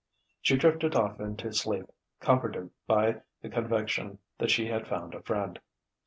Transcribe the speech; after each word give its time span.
She 0.41 0.57
drifted 0.57 0.95
off 0.95 1.19
into 1.19 1.53
sleep, 1.53 1.85
comforted 2.19 2.71
by 2.87 3.21
the 3.43 3.49
conviction 3.49 4.17
that 4.39 4.49
she 4.49 4.65
had 4.65 4.87
found 4.87 5.13
a 5.13 5.21
friend. 5.21 5.59